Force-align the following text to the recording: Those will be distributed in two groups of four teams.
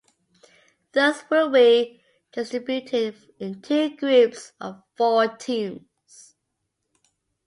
Those 0.93 1.23
will 1.29 1.51
be 1.51 2.01
distributed 2.31 3.15
in 3.37 3.61
two 3.61 3.95
groups 3.95 4.51
of 4.59 4.81
four 4.97 5.27
teams. 5.27 6.35